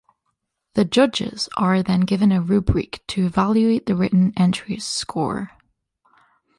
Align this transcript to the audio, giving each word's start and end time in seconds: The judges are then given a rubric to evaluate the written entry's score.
The 0.73 0.83
judges 0.83 1.47
are 1.57 1.83
then 1.83 1.99
given 1.99 2.31
a 2.31 2.41
rubric 2.41 3.03
to 3.09 3.27
evaluate 3.27 3.85
the 3.85 3.95
written 3.95 4.33
entry's 4.35 4.83
score. 4.83 5.51